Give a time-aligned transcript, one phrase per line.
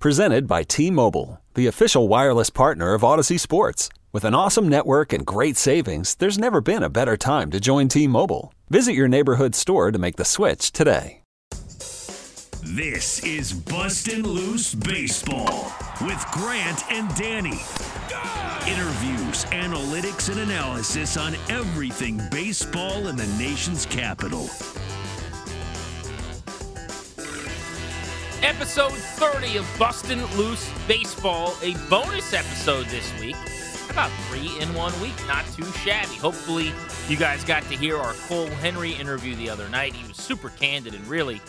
[0.00, 3.88] Presented by T Mobile, the official wireless partner of Audacy Sports.
[4.12, 7.88] With an awesome network and great savings, there's never been a better time to join
[7.88, 8.52] T Mobile.
[8.68, 11.22] Visit your neighborhood store to make the switch today.
[12.62, 17.60] This is Bustin' Loose Baseball with Grant and Danny.
[18.66, 24.48] Interviews, analytics, and analysis on everything baseball in the nation's capital.
[28.44, 33.36] Episode 30 of Bustin' Loose Baseball, a bonus episode this week.
[33.88, 36.16] About three in one week, not too shabby.
[36.16, 36.70] Hopefully,
[37.08, 39.94] you guys got to hear our Cole Henry interview the other night.
[39.94, 41.40] He was super candid and really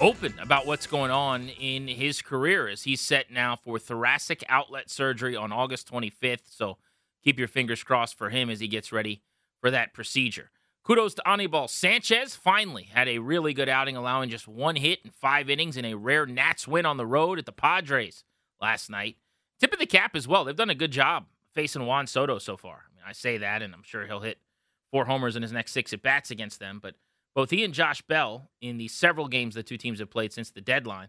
[0.00, 4.88] open about what's going on in his career as he's set now for thoracic outlet
[4.88, 6.50] surgery on August 25th.
[6.50, 6.78] So
[7.22, 9.20] keep your fingers crossed for him as he gets ready
[9.60, 10.50] for that procedure.
[10.82, 12.34] Kudos to Anibal Sanchez.
[12.34, 15.94] Finally had a really good outing, allowing just one hit in five innings in a
[15.94, 18.24] rare Nats win on the road at the Padres
[18.60, 19.16] last night.
[19.60, 20.44] Tip of the cap as well.
[20.44, 22.84] They've done a good job facing Juan Soto so far.
[22.90, 24.38] I mean, I say that, and I'm sure he'll hit
[24.90, 26.80] four homers in his next six at bats against them.
[26.82, 26.94] But
[27.34, 30.50] both he and Josh Bell, in the several games the two teams have played since
[30.50, 31.08] the deadline,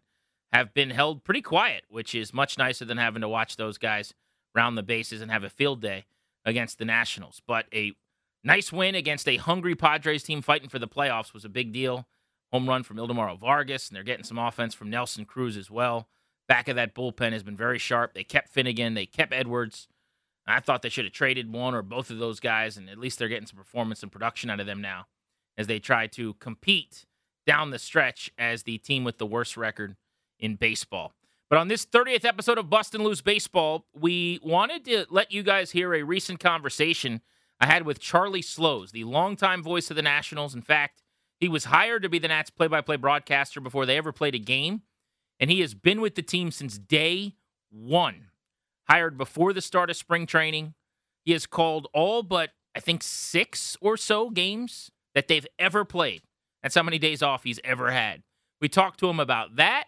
[0.51, 4.13] have been held pretty quiet, which is much nicer than having to watch those guys
[4.53, 6.05] round the bases and have a field day
[6.43, 7.41] against the Nationals.
[7.47, 7.93] But a
[8.43, 12.07] Nice win against a hungry Padres team fighting for the playoffs was a big deal.
[12.51, 16.07] Home run from Ildemaro Vargas, and they're getting some offense from Nelson Cruz as well.
[16.47, 18.13] Back of that bullpen has been very sharp.
[18.13, 19.87] They kept Finnegan, they kept Edwards.
[20.47, 23.19] I thought they should have traded one or both of those guys, and at least
[23.19, 25.05] they're getting some performance and production out of them now
[25.57, 27.05] as they try to compete
[27.45, 29.95] down the stretch as the team with the worst record
[30.39, 31.13] in baseball.
[31.49, 35.71] But on this 30th episode of Bustin' Loose Baseball, we wanted to let you guys
[35.71, 37.21] hear a recent conversation
[37.61, 40.55] I had with Charlie Slowes, the longtime voice of the Nationals.
[40.55, 41.03] In fact,
[41.39, 44.33] he was hired to be the Nats play by play broadcaster before they ever played
[44.33, 44.81] a game.
[45.39, 47.35] And he has been with the team since day
[47.69, 48.29] one.
[48.89, 50.73] Hired before the start of spring training.
[51.23, 56.23] He has called all but, I think, six or so games that they've ever played.
[56.63, 58.23] That's how many days off he's ever had.
[58.59, 59.85] We talked to him about that,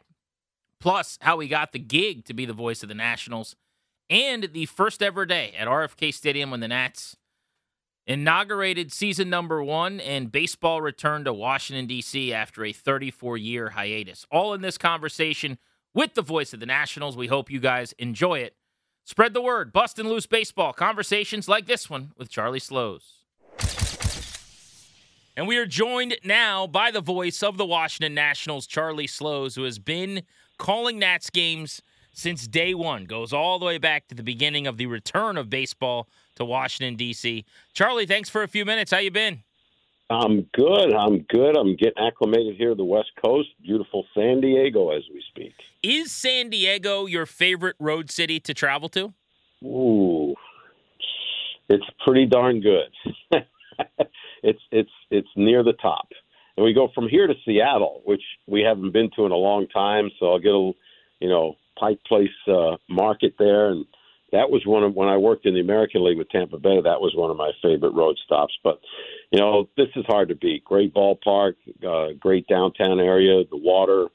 [0.79, 3.55] plus how he got the gig to be the voice of the Nationals,
[4.09, 7.15] and the first ever day at RFK Stadium when the Nats
[8.05, 12.33] inaugurated season number one, and baseball returned to Washington, D.C.
[12.33, 14.25] after a 34 year hiatus.
[14.31, 15.57] All in this conversation
[15.93, 17.15] with the voice of the Nationals.
[17.15, 18.55] We hope you guys enjoy it.
[19.05, 19.73] Spread the word.
[19.73, 20.73] Bustin' Loose Baseball.
[20.73, 23.19] Conversations like this one with Charlie Slowes.
[25.35, 29.63] And we are joined now by the voice of the Washington Nationals, Charlie Slowes, who
[29.63, 30.23] has been
[30.57, 31.81] calling Nats games
[32.11, 33.05] since day one.
[33.05, 36.95] Goes all the way back to the beginning of the return of baseball to Washington
[36.95, 37.45] D.C.
[37.73, 38.91] Charlie, thanks for a few minutes.
[38.91, 39.43] How you been?
[40.09, 40.93] I'm good.
[40.93, 41.57] I'm good.
[41.57, 43.49] I'm getting acclimated here to the West Coast.
[43.61, 45.53] Beautiful San Diego as we speak.
[45.81, 49.13] Is San Diego your favorite road city to travel to?
[49.63, 50.35] Ooh,
[51.69, 52.91] it's pretty darn good.
[54.43, 56.09] it's it's it's near the top,
[56.57, 59.67] and we go from here to Seattle, which we haven't been to in a long
[59.67, 60.09] time.
[60.19, 60.71] So I'll get a
[61.21, 63.85] you know Pike Place uh, Market there, and
[64.33, 66.81] that was one of when I worked in the American League with Tampa Bay.
[66.81, 68.53] That was one of my favorite road stops.
[68.63, 68.79] But
[69.31, 70.65] you know, this is hard to beat.
[70.65, 71.53] Great ballpark,
[71.87, 74.07] uh, great downtown area, the water.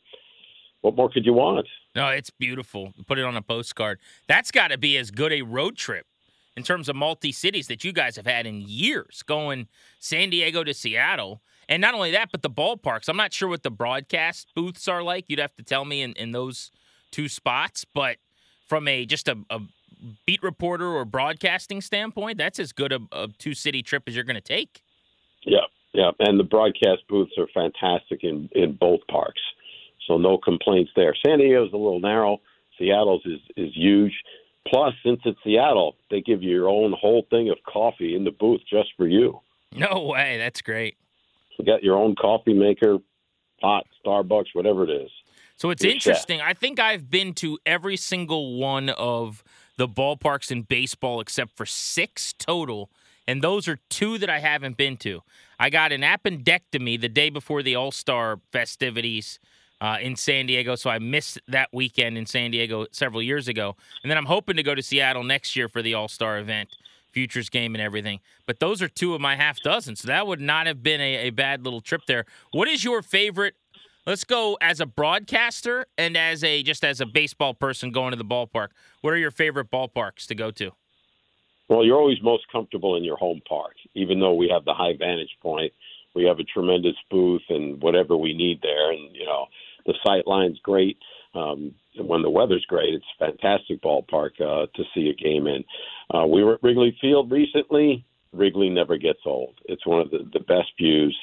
[0.80, 1.66] What more could you want?
[1.94, 2.92] No, it's beautiful.
[3.06, 4.00] Put it on a postcard.
[4.26, 6.06] That's got to be as good a road trip
[6.56, 9.68] in terms of multi cities that you guys have had in years, going
[10.00, 11.40] San Diego to Seattle.
[11.68, 13.08] And not only that, but the ballparks.
[13.08, 15.26] I'm not sure what the broadcast booths are like.
[15.28, 16.72] You'd have to tell me in, in those
[17.12, 18.16] two spots, but
[18.66, 19.60] from a just a, a
[20.26, 24.24] beat reporter or broadcasting standpoint, that's as good a, a two city trip as you're
[24.24, 24.82] going to take.
[25.44, 29.40] Yeah, yeah, and the broadcast booths are fantastic in in both parks,
[30.06, 31.14] so no complaints there.
[31.26, 32.40] San Diego's a little narrow.
[32.78, 34.12] Seattle's is is huge.
[34.66, 38.30] Plus, since it's Seattle, they give you your own whole thing of coffee in the
[38.30, 39.40] booth just for you.
[39.74, 40.96] No way, that's great.
[41.58, 42.98] You got your own coffee maker,
[43.60, 45.10] pot, Starbucks, whatever it is.
[45.56, 46.40] So it's interesting.
[46.40, 49.42] I think I've been to every single one of
[49.78, 52.90] the ballparks in baseball except for six total.
[53.26, 55.22] And those are two that I haven't been to.
[55.58, 59.38] I got an appendectomy the day before the All Star festivities
[59.80, 63.76] uh, in San Diego, so I missed that weekend in San Diego several years ago.
[64.02, 66.70] And then I'm hoping to go to Seattle next year for the All Star event,
[67.12, 68.18] Futures game, and everything.
[68.46, 71.28] But those are two of my half dozen, so that would not have been a,
[71.28, 72.24] a bad little trip there.
[72.50, 73.54] What is your favorite
[74.08, 78.16] Let's go as a broadcaster and as a just as a baseball person going to
[78.16, 78.68] the ballpark.
[79.02, 80.70] What are your favorite ballparks to go to?
[81.68, 84.94] Well, you're always most comfortable in your home park, even though we have the high
[84.98, 85.74] vantage point.
[86.14, 89.44] We have a tremendous booth and whatever we need there, and you know
[89.84, 90.96] the sight line's great.
[91.34, 95.62] Um, when the weather's great, it's a fantastic ballpark uh, to see a game in.
[96.14, 98.06] Uh, we were at Wrigley Field recently.
[98.32, 99.60] Wrigley never gets old.
[99.66, 101.14] It's one of the, the best views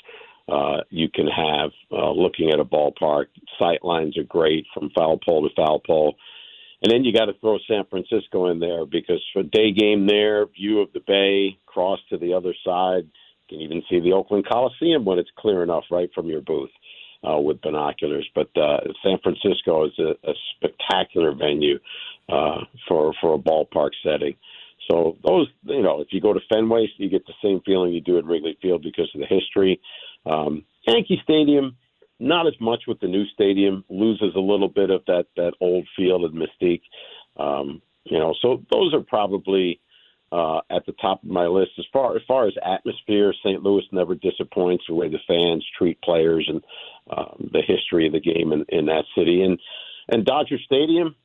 [0.48, 3.26] uh, you can have uh, looking at a ballpark.
[3.58, 6.16] Sight lines are great from foul pole to foul pole.
[6.84, 10.46] And then you got to throw San Francisco in there because for day game there,
[10.46, 13.10] view of the bay, cross to the other side,
[13.50, 16.70] you can even see the Oakland Coliseum when it's clear enough right from your booth
[17.28, 18.30] uh, with binoculars.
[18.36, 21.80] But uh, San Francisco is a, a spectacular venue
[22.30, 24.36] uh, for for a ballpark setting.
[24.90, 28.02] So those, you know, if you go to Fenway, you get the same feeling you
[28.02, 29.80] do at Wrigley Field because of the history.
[30.26, 31.78] Um, Yankee Stadium,
[32.20, 35.88] not as much with the new stadium, loses a little bit of that that old
[35.96, 36.84] feel and mystique.
[37.38, 39.80] Um, you know, so those are probably
[40.32, 43.34] uh, at the top of my list as far as far as atmosphere.
[43.44, 43.64] St.
[43.64, 46.62] Louis never disappoints the way the fans treat players and
[47.16, 49.42] um, the history of the game in, in that city.
[49.44, 49.60] And
[50.08, 51.16] and Dodger Stadium,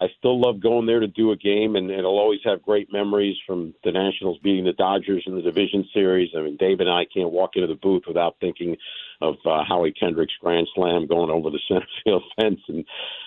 [0.00, 3.36] I still love going there to do a game, and it'll always have great memories
[3.46, 6.30] from the Nationals beating the Dodgers in the division series.
[6.36, 8.76] I mean, Dave and I can't walk into the booth without thinking
[9.20, 12.84] of uh, Howie Kendrick's grand slam going over the center field fence in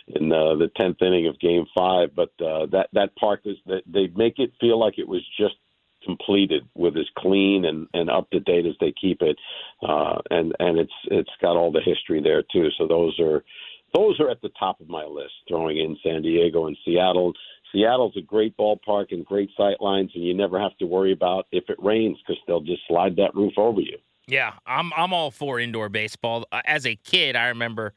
[0.07, 2.09] in uh, the tenth inning of Game Five.
[2.13, 5.55] But uh, that that park is that they make it feel like it was just
[6.03, 9.37] completed with as clean and, and up to date as they keep it,
[9.87, 12.69] uh, and and it's it's got all the history there too.
[12.77, 13.43] So those are
[13.93, 15.33] those are at the top of my list.
[15.47, 17.33] Throwing in San Diego and Seattle.
[17.73, 21.47] Seattle's a great ballpark and great sight lines, and you never have to worry about
[21.51, 23.97] if it rains because they'll just slide that roof over you.
[24.27, 26.45] Yeah, I'm I'm all for indoor baseball.
[26.51, 27.93] Uh, as a kid, I remember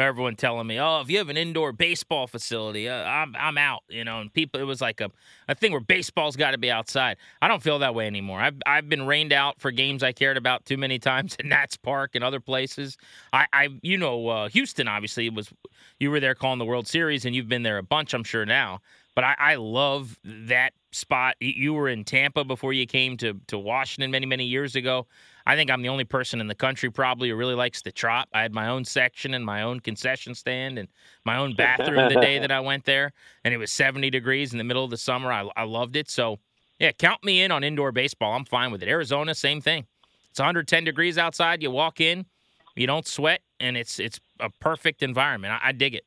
[0.00, 3.58] know, everyone telling me, "Oh, if you have an indoor baseball facility, uh, I'm I'm
[3.58, 5.10] out." You know, and people, it was like a,
[5.48, 7.18] a thing where baseball's got to be outside.
[7.42, 8.40] I don't feel that way anymore.
[8.40, 11.76] I've I've been rained out for games I cared about too many times at Nats
[11.76, 12.96] Park and other places.
[13.32, 15.52] I, I you know, uh, Houston obviously was,
[16.00, 18.46] you were there calling the World Series, and you've been there a bunch, I'm sure
[18.46, 18.80] now.
[19.14, 21.36] But I, I love that spot.
[21.40, 25.06] You were in Tampa before you came to to Washington many many years ago.
[25.46, 28.28] I think I'm the only person in the country probably who really likes the Trop.
[28.32, 30.88] I had my own section and my own concession stand and
[31.24, 33.12] my own bathroom the day that I went there,
[33.44, 35.32] and it was 70 degrees in the middle of the summer.
[35.32, 36.10] I, I loved it.
[36.10, 36.38] So,
[36.78, 38.34] yeah, count me in on indoor baseball.
[38.34, 38.88] I'm fine with it.
[38.88, 39.86] Arizona, same thing.
[40.30, 41.62] It's 110 degrees outside.
[41.62, 42.26] You walk in,
[42.74, 45.52] you don't sweat, and it's it's a perfect environment.
[45.54, 46.04] I, I dig it.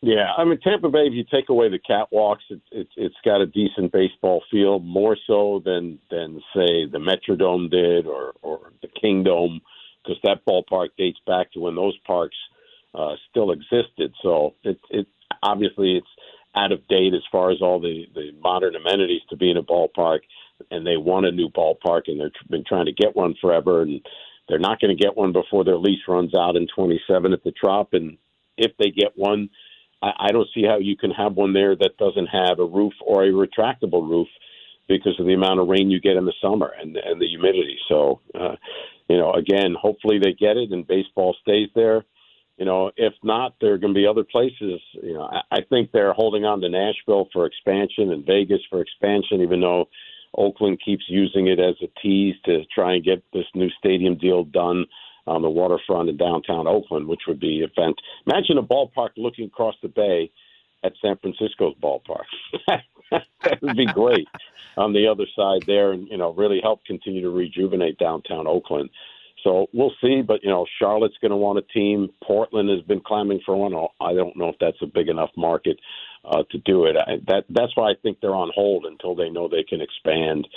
[0.00, 1.06] Yeah, I mean Tampa Bay.
[1.06, 5.60] If you take away the catwalks, it's it's got a decent baseball feel, more so
[5.64, 9.60] than than say the Metrodome did or or the Kingdome,
[10.04, 12.36] because that ballpark dates back to when those parks
[12.94, 14.14] uh, still existed.
[14.22, 15.08] So it it
[15.42, 16.06] obviously it's
[16.54, 19.64] out of date as far as all the the modern amenities to be in a
[19.64, 20.20] ballpark,
[20.70, 24.00] and they want a new ballpark, and they've been trying to get one forever, and
[24.48, 27.50] they're not going to get one before their lease runs out in 27 at the
[27.50, 28.16] Trop, and
[28.56, 29.50] if they get one
[30.02, 32.92] I, I don't see how you can have one there that doesn't have a roof
[33.04, 34.28] or a retractable roof
[34.88, 37.78] because of the amount of rain you get in the summer and and the humidity.
[37.88, 38.56] So, uh,
[39.08, 42.04] you know, again, hopefully they get it and baseball stays there.
[42.56, 44.80] You know, if not, there are going to be other places.
[45.02, 48.80] You know, I, I think they're holding on to Nashville for expansion and Vegas for
[48.80, 49.88] expansion, even though
[50.36, 54.44] Oakland keeps using it as a tease to try and get this new stadium deal
[54.44, 54.86] done
[55.28, 57.94] on the waterfront in downtown Oakland, which would be a fant-
[58.26, 60.30] Imagine a ballpark looking across the bay
[60.84, 62.24] at San Francisco's ballpark.
[63.10, 64.28] that would be great
[64.76, 68.90] on the other side there, and you know, really help continue to rejuvenate downtown Oakland.
[69.44, 72.10] So we'll see, but you know, Charlotte's going to want a team.
[72.22, 73.74] Portland has been climbing for one.
[74.00, 75.78] I don't know if that's a big enough market
[76.24, 76.96] uh, to do it.
[76.96, 80.48] I, that that's why I think they're on hold until they know they can expand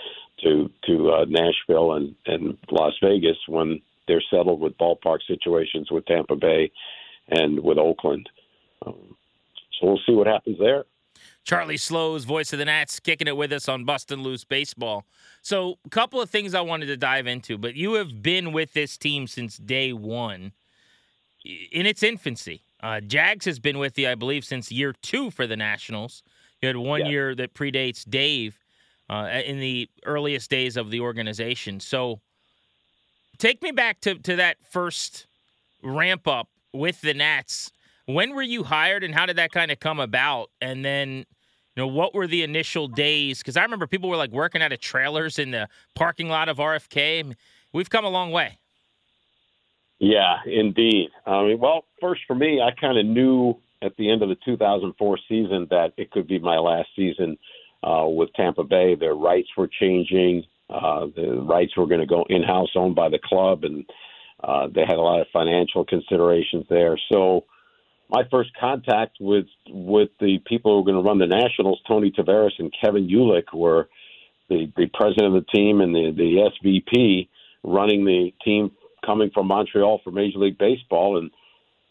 [0.43, 6.05] to to uh, Nashville and and Las Vegas when they're settled with ballpark situations with
[6.05, 6.69] Tampa Bay
[7.29, 8.29] and with Oakland.
[8.85, 9.15] Um,
[9.79, 10.83] so we'll see what happens there.
[11.45, 15.05] Charlie Slowes, voice of the Nats, kicking it with us on Bustin' Loose Baseball.
[15.41, 18.73] So, a couple of things I wanted to dive into, but you have been with
[18.73, 20.51] this team since day one
[21.71, 22.61] in its infancy.
[22.83, 26.21] Uh, Jags has been with you, I believe, since year two for the Nationals.
[26.61, 27.09] You had one Yeah.
[27.09, 28.59] year that predates Dave
[29.09, 31.79] uh, in the earliest days of the organization.
[31.79, 32.21] So,
[33.41, 35.25] take me back to, to that first
[35.81, 37.71] ramp up with the Nats.
[38.05, 40.51] When were you hired and how did that kind of come about?
[40.61, 41.25] And then, you
[41.77, 43.39] know, what were the initial days?
[43.39, 46.57] Because I remember people were like working out of trailers in the parking lot of
[46.57, 47.35] RFK.
[47.73, 48.59] We've come a long way.
[49.97, 51.09] Yeah, indeed.
[51.25, 54.37] I mean, well, first for me, I kind of knew at the end of the
[54.45, 57.37] 2004 season that it could be my last season
[57.83, 58.93] uh, with Tampa Bay.
[58.93, 60.43] Their rights were changing.
[60.71, 63.85] Uh, the rights were going to go in-house, owned by the club, and
[64.43, 66.97] uh, they had a lot of financial considerations there.
[67.11, 67.45] So,
[68.09, 72.11] my first contact with with the people who were going to run the Nationals, Tony
[72.11, 73.89] Tavares and Kevin Uhlich, were
[74.49, 77.29] the the president of the team and the the SVP
[77.63, 78.71] running the team
[79.05, 81.31] coming from Montreal for Major League Baseball, and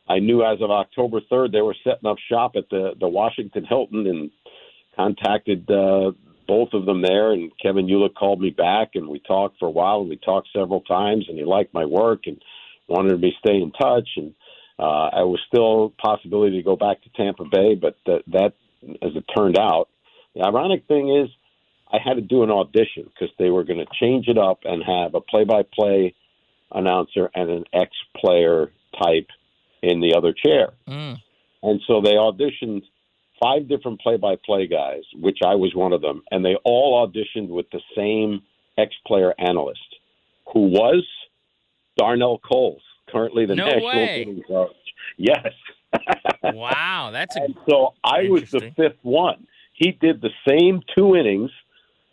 [0.08, 3.64] I knew as of October 3rd they were setting up shop at the the Washington
[3.64, 4.30] Hilton, and
[4.96, 6.12] contacted uh,
[6.54, 7.28] both of them there.
[7.32, 10.48] And Kevin Uhlich called me back, and we talked for a while, and we talked
[10.58, 12.38] several times, and he liked my work and
[12.88, 14.34] wanted me to stay in touch, and
[14.84, 18.52] uh, I was still a possibility to go back to Tampa Bay, but that, that
[19.06, 19.86] as it turned out,
[20.34, 21.30] the ironic thing is.
[21.92, 24.80] I had to do an audition because they were going to change it up and
[24.96, 26.14] have a play-by-play
[26.70, 28.70] announcer and an ex-player
[29.02, 29.26] type
[29.82, 30.66] in the other chair.
[30.86, 31.16] Mm.
[31.64, 32.82] And so they auditioned
[33.42, 37.66] five different play-by-play guys, which I was one of them, and they all auditioned with
[37.70, 38.42] the same
[38.78, 39.80] ex-player analyst,
[40.52, 41.04] who was
[41.96, 44.18] Darnell Coles, currently the No national way.
[44.18, 44.70] hitting coach.
[45.16, 45.46] Yes.
[46.42, 49.46] Wow, that's a And so I was the fifth one.
[49.74, 51.50] He did the same two innings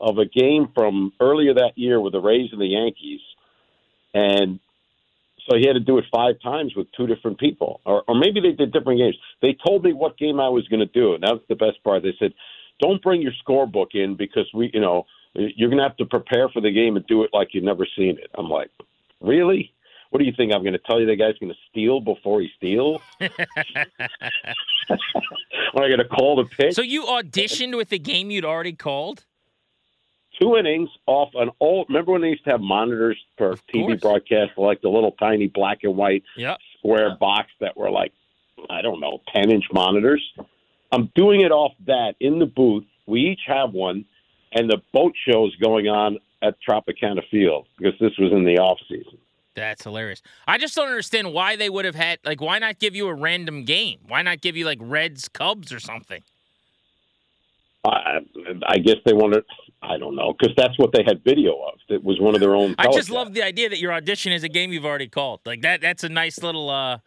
[0.02, 3.22] of a game from earlier that year with the Rays and the Yankees,
[4.14, 4.60] and
[5.50, 8.40] so he had to do it five times with two different people, or, or maybe
[8.42, 9.16] they did different games.
[9.42, 12.04] They told me what game I was going to do, and that's the best part.
[12.04, 12.34] They said,
[12.80, 16.50] "Don't bring your scorebook in because we, you know, you're going to have to prepare
[16.50, 18.70] for the game and do it like you've never seen it." I'm like,
[19.22, 19.74] "Really?"
[20.10, 20.54] What do you think?
[20.54, 23.02] I'm going to tell you the guy's going to steal before he steals?
[23.20, 23.30] when
[25.84, 26.74] I got to call the pitch?
[26.76, 29.26] So you auditioned with the game you'd already called?
[30.40, 31.88] Two innings off an old.
[31.90, 34.00] Remember when they used to have monitors for Of TV course.
[34.02, 36.58] broadcast, like the little tiny black and white Yep.
[36.78, 38.12] square box that were like,
[38.70, 40.24] I don't know, ten inch monitors.
[40.92, 42.86] I'm doing it off that in the booth.
[43.06, 44.06] We each have one,
[44.54, 48.58] and the boat show is going on at Tropicana Field because this was in the
[48.60, 49.18] off season.
[49.56, 50.22] That's hilarious.
[50.48, 53.14] I just don't understand why they would have had like why not give you a
[53.14, 54.00] random game?
[54.08, 56.22] Why not give you like Reds Cubs or something?
[57.86, 58.20] I,
[58.68, 59.46] I guess they wanted.
[59.82, 61.80] I don't know because that's what they had video of.
[61.90, 62.76] It was one of their own.
[62.78, 65.42] I just love the idea that your audition is a game you've already called.
[65.46, 67.00] Like that that's a nice little uh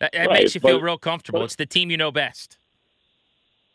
[0.00, 1.40] that, that Right, makes you feel real comfortable.
[1.40, 2.58] but- it's the team you know best.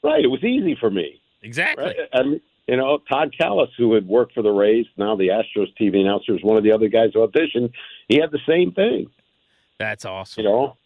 [0.01, 1.21] Right, it was easy for me.
[1.41, 1.83] Exactly.
[1.85, 1.95] Right?
[2.13, 5.97] And you know, Todd Kalas, who had worked for the Rays, now the Astros TV
[6.01, 7.71] announcer, was one of the other guys who auditioned.
[8.07, 9.09] He had the same thing,
[9.79, 10.43] That's awesome.
[10.43, 10.77] you know.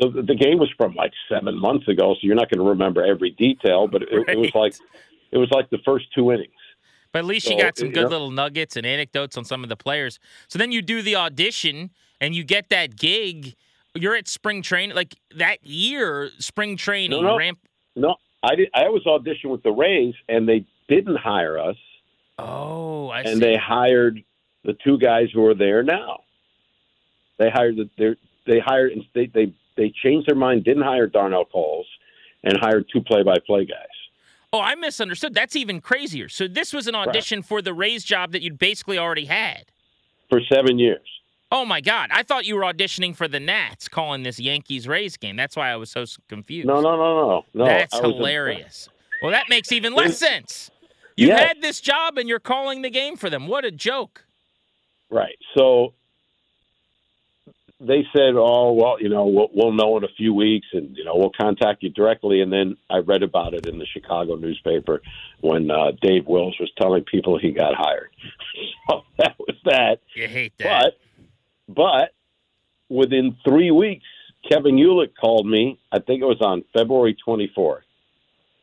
[0.00, 3.04] So the, game was from like seven months ago, so you're not going to remember
[3.04, 4.74] every detail, but it, it was like
[5.32, 6.50] it was like the first two innings.
[7.12, 9.68] But at least you got some good know- little nuggets and anecdotes on some of
[9.68, 10.18] the players.
[10.48, 11.90] So then you do the audition
[12.20, 13.54] and you get that gig.
[13.94, 17.36] You're at spring training, like that year, spring training no.
[17.36, 17.58] ramp.
[17.94, 18.70] No, I did.
[18.74, 21.76] I was auditioning with the Rays, and they didn't hire us,
[22.38, 23.40] Oh, I and see.
[23.40, 24.22] they hired
[24.64, 26.20] the two guys who are there now.
[27.38, 28.14] They hired the they
[28.46, 31.86] they hired and they they they changed their mind, didn't hire Darnell Coles,
[32.44, 33.91] and hired two play-by-play guys.
[34.52, 35.34] Oh, I misunderstood.
[35.34, 36.28] That's even crazier.
[36.28, 39.64] So this was an audition for the Rays job that you'd basically already had.
[40.28, 41.00] for seven years.
[41.54, 42.08] Oh my God!
[42.12, 45.36] I thought you were auditioning for the Nats, calling this Yankees Rays game.
[45.36, 46.66] That's why I was so confused.
[46.66, 47.64] No, no, no, no, no.
[47.66, 48.88] That's I was a- hilarious.
[49.22, 50.70] well, that makes even less sense.
[51.14, 51.40] You Yes.
[51.40, 53.48] had this job and you're calling the game for them.
[53.48, 54.24] What a joke!
[55.10, 55.36] right.
[55.54, 55.92] So
[57.84, 61.04] they said, "Oh, well, you know, we'll, we'll know in a few weeks, and you
[61.04, 65.02] know, we'll contact you directly." And then I read about it in the Chicago newspaper
[65.40, 68.10] when uh, Dave Wills was telling people he got hired.
[68.88, 70.00] so that was that.
[70.14, 70.94] You hate that.
[71.68, 72.14] But but
[72.88, 74.06] within three weeks,
[74.48, 75.78] Kevin Uhlich called me.
[75.90, 77.82] I think it was on February 24th,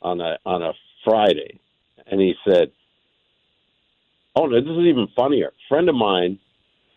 [0.02, 0.74] on a on a
[1.04, 1.60] Friday,
[2.08, 2.72] and he said,
[4.36, 5.48] "Oh no, this is even funnier.
[5.48, 6.40] A friend of mine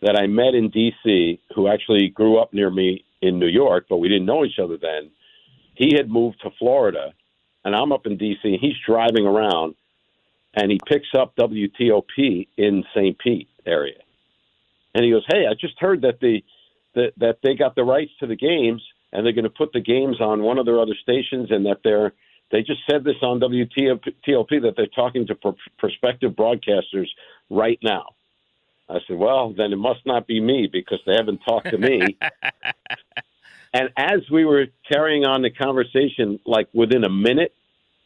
[0.02, 1.40] that I met in D.C.
[1.54, 4.76] who actually grew up near me in New York, but we didn't know each other
[4.76, 5.10] then.
[5.74, 7.14] He had moved to Florida."
[7.64, 8.58] and I'm up in D.C.
[8.60, 9.74] he's driving around,
[10.54, 13.18] and he picks up WTOP in St.
[13.18, 13.98] Pete area,
[14.94, 16.42] and he goes, "Hey, I just heard that the
[16.94, 18.82] that that they got the rights to the games,
[19.12, 21.78] and they're going to put the games on one of their other stations, and that
[21.84, 22.12] they're
[22.50, 27.08] they just said this on WTOP that they're talking to pr- prospective broadcasters
[27.48, 28.06] right now."
[28.92, 32.18] I said, "Well, then it must not be me because they haven't talked to me."
[33.72, 37.54] and as we were carrying on the conversation, like within a minute,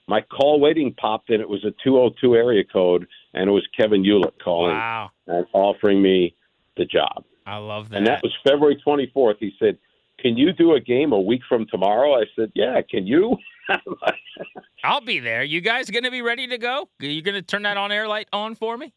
[0.06, 4.04] my call waiting popped and it was a 202 area code, and it was Kevin
[4.04, 5.10] Uhlich calling Wow.
[5.26, 6.34] and offering me
[6.76, 7.24] the job.
[7.46, 7.96] I love that.
[7.96, 9.38] And that was February 24th.
[9.40, 9.78] He said,
[10.18, 13.36] "Can you do a game a week from tomorrow?" I said, "Yeah, can you?"
[14.84, 15.42] I'll be there.
[15.42, 16.88] You guys going to be ready to go?
[17.00, 18.92] You going to turn that on air light on for me?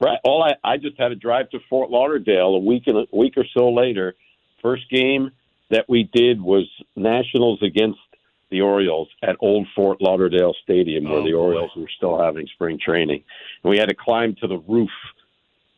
[0.00, 0.18] Right.
[0.24, 3.34] All I I just had to drive to Fort Lauderdale a week and a week
[3.36, 4.14] or so later.
[4.62, 5.30] First game
[5.70, 6.64] that we did was
[6.96, 7.98] Nationals against
[8.50, 11.38] the Orioles at Old Fort Lauderdale Stadium, where Oh, the boy.
[11.38, 13.22] Orioles were still having spring training,
[13.62, 14.90] and we had to climb to the roof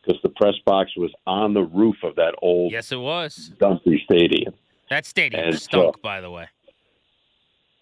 [0.05, 3.51] because the press box was on the roof of that old Yes, it was.
[3.59, 4.53] dumpy stadium.
[4.89, 6.47] That stadium And, stunk, by the way.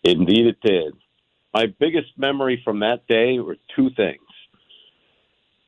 [0.03, 0.93] Indeed, it did.
[1.53, 4.21] My biggest memory from that day were two things.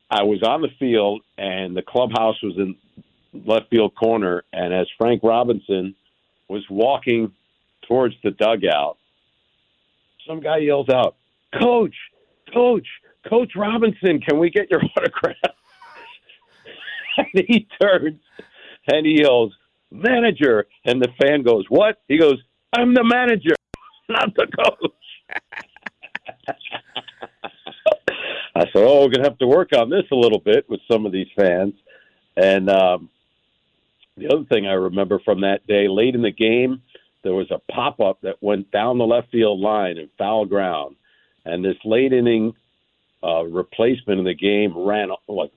[0.09, 2.75] I was on the field, and the clubhouse was in
[3.45, 5.95] left field corner, and as Frank Robinson
[6.47, 7.33] was walking
[7.87, 8.97] towards the dugout,
[10.25, 11.15] some guy yells out,
[11.59, 11.95] "Coach,
[12.53, 12.87] Coach,
[13.27, 15.35] Coach Robinson, can we get your autograph?"
[17.17, 18.19] and he turns
[18.91, 19.53] and he yells,
[19.91, 22.37] "Manager!" And the fan goes, "What?" He goes,
[22.73, 23.55] "I'm the manager."
[24.09, 24.93] not the coach.
[28.57, 31.05] I said, "Oh, we're gonna have to work on this a little bit with some
[31.05, 31.73] of these fans."
[32.35, 33.09] And um,
[34.15, 36.81] the other thing I remember from that day, late in the game,
[37.23, 40.95] there was a pop up that went down the left field line and foul ground,
[41.45, 42.53] and this late inning
[43.23, 45.51] uh, replacement in the game ran like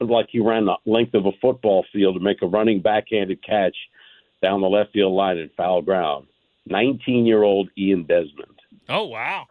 [0.00, 3.76] like he ran the length of a football field to make a running backhanded catch
[4.42, 6.26] down the left field line and foul ground.
[6.66, 8.60] 19 year old Ian Desmond.
[8.88, 9.46] Oh, wow.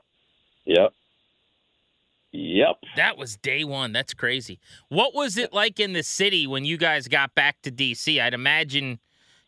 [0.66, 0.94] Yep.
[2.32, 2.78] Yep.
[2.96, 3.92] That was day one.
[3.92, 4.60] That's crazy.
[4.90, 8.22] What was it like in the city when you guys got back to DC?
[8.22, 9.00] I'd imagine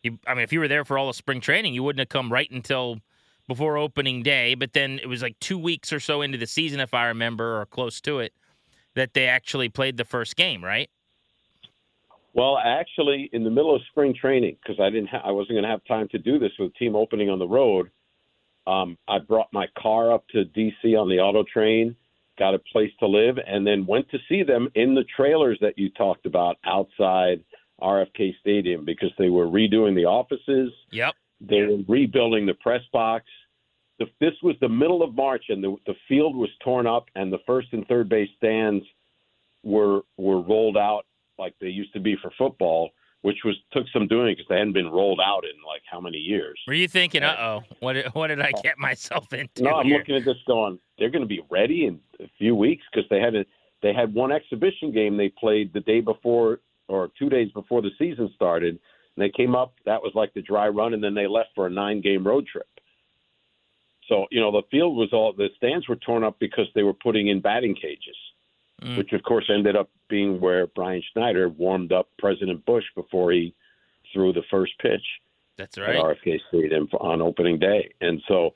[0.02, 2.08] you I mean if you were there for all of spring training, you wouldn't have
[2.08, 2.98] come right until
[3.46, 6.80] before opening day, but then it was like 2 weeks or so into the season
[6.80, 8.32] if I remember or close to it
[8.94, 10.90] that they actually played the first game, right?
[12.34, 15.64] Well, actually, in the middle of spring training, because I didn't, ha- I wasn't going
[15.64, 17.90] to have time to do this with team opening on the road.
[18.66, 21.94] Um, I brought my car up to DC on the auto train,
[22.42, 25.78] got a place to live, and then went to see them in the trailers that
[25.78, 27.44] you talked about outside
[27.80, 30.72] RFK Stadium because they were redoing the offices.
[30.90, 31.14] Yep.
[31.40, 33.26] They were rebuilding the press box.
[34.00, 37.32] The, this was the middle of March, and the, the field was torn up, and
[37.32, 38.84] the first and third base stands
[39.62, 41.02] were were rolled out
[41.38, 44.72] like they used to be for football, which was took some doing because they hadn't
[44.72, 46.58] been rolled out in like how many years.
[46.66, 49.98] Were you thinking, "Uh-oh, what did, what did I get myself into?" No, I'm here?
[49.98, 50.80] looking at this going.
[50.98, 52.00] They're going to be ready in
[52.38, 53.44] few weeks because they had a
[53.82, 57.90] they had one exhibition game they played the day before or two days before the
[57.98, 58.78] season started,
[59.16, 59.74] and they came up.
[59.86, 62.46] That was like the dry run, and then they left for a nine game road
[62.46, 62.68] trip.
[64.08, 66.94] So you know the field was all the stands were torn up because they were
[66.94, 68.16] putting in batting cages,
[68.82, 68.96] Mm.
[68.98, 73.54] which of course ended up being where Brian Schneider warmed up President Bush before he
[74.12, 75.04] threw the first pitch
[75.56, 75.96] That's at right.
[75.96, 77.92] RFK Stadium on opening day.
[78.00, 78.50] And so,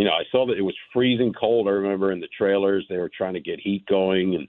[0.00, 1.68] you know, I saw that it was freezing cold.
[1.68, 4.48] I remember in the trailers they were trying to get heat going, and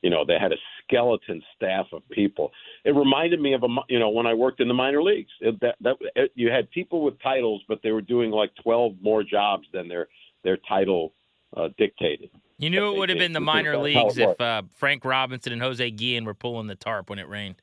[0.00, 2.50] you know they had a skeleton staff of people.
[2.86, 5.28] It reminded me of a you know when I worked in the minor leagues.
[5.42, 8.94] It, that that it, you had people with titles, but they were doing like twelve
[9.02, 10.08] more jobs than their
[10.44, 11.12] their title
[11.54, 12.30] uh, dictated.
[12.56, 15.04] You knew it would have been the minor that's how it leagues if uh, Frank
[15.04, 17.56] Robinson and Jose Guillen were pulling the tarp when it rained.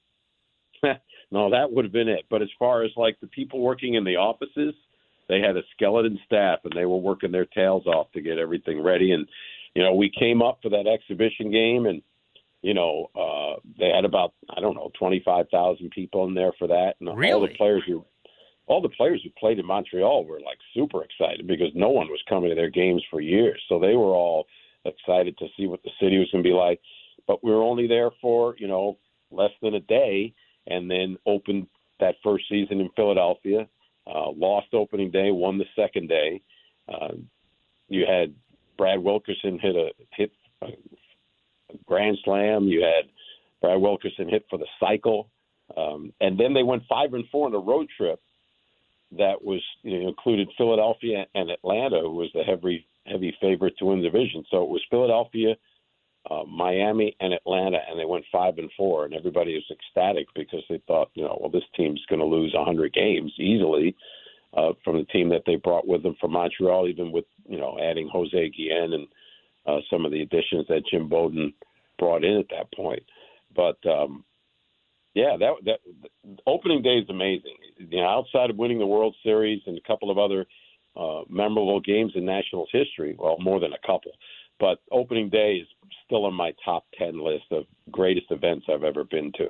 [1.32, 2.26] No, that would have been it.
[2.30, 4.76] But as far as like the people working in the offices,
[5.30, 8.82] they had a skeleton staff and they were working their tails off to get everything
[8.84, 9.12] ready.
[9.12, 9.28] And,
[9.74, 12.02] you know, we came up for that exhibition game and,
[12.62, 16.96] you know, uh, they had about, I don't know, 25,000 people in there for that.
[17.00, 18.06] And all the players who,
[18.68, 22.22] all the players who played in Montreal were like super excited because no one was
[22.30, 23.62] coming to their games for years.
[23.68, 24.46] So they were all
[24.86, 26.80] excited to see what the city was going to be like.
[27.28, 28.98] But we were only there for, you know,
[29.32, 30.34] less than a day
[30.68, 31.68] and then opened
[32.00, 33.68] that first season in Philadelphia.
[34.06, 36.42] Uh, lost opening day, won the second day.
[36.92, 37.13] Uh,
[37.88, 38.34] you had
[38.78, 40.68] Brad Wilkerson hit a hit a,
[41.86, 42.68] grand slam.
[42.68, 43.10] You had
[43.62, 45.30] Brad Wilkerson hit for the cycle,
[45.78, 48.20] um, and then they went five and four on a road trip
[49.18, 53.86] that was you know, included Philadelphia and Atlanta, who was the heavy heavy favorite to
[53.86, 54.44] win the division.
[54.50, 55.56] So it was Philadelphia,
[56.30, 60.64] uh, Miami, and Atlanta, and they went five and four, and everybody was ecstatic because
[60.70, 63.96] they thought, you know, well, this team's going to lose 100 games easily
[64.56, 67.78] uh, from the team that they brought with them from Montreal, even with you know
[67.82, 69.08] adding Jose Guillen and
[69.66, 71.54] uh, some of the additions that Jim Bowden
[71.98, 73.04] brought in at that point.
[73.56, 74.24] But um,
[75.14, 75.80] yeah, that that
[76.46, 77.56] opening day is amazing.
[77.78, 80.46] You know, outside of winning the World Series and a couple of other
[80.96, 84.12] uh, memorable games in Nationals history, well, more than a couple,
[84.63, 85.67] but opening day is
[86.06, 89.49] still on my top ten list of greatest events I've ever been to.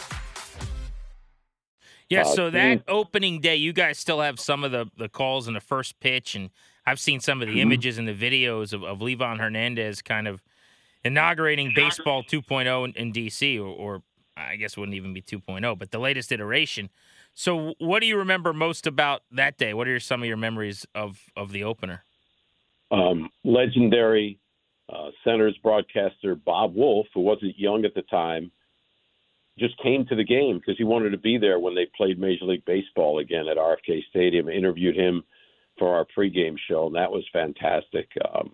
[2.11, 5.47] Yeah, Uh, so that opening day, you guys still have some of the, the calls
[5.47, 6.49] in the first pitch, and
[6.85, 10.43] I've seen some of the images and the videos of, of Livan Hernandez kind of
[11.03, 14.03] inaugurating baseball 2.0 in, in DC, or, or
[14.35, 16.89] I guess it wouldn't even be 2.0, but the latest iteration.
[17.33, 19.73] So, what do you remember most about that day?
[19.73, 22.03] What are some of your memories of, of the opener?
[22.91, 24.37] um, legendary
[24.89, 28.51] uh, Senators broadcaster Bob Wolff, who wasn't young at the time,
[29.59, 32.45] just came to the game because he wanted to be there when they played Major
[32.45, 34.49] League Baseball again at RFK Stadium.
[34.49, 35.23] Interviewed him
[35.77, 38.09] for our pregame show, and that was fantastic.
[38.33, 38.51] Um,